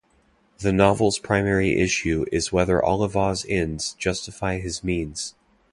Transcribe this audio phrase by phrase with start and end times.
[0.57, 5.35] The novel's primary issue is whether Olivaw's ends justify his means.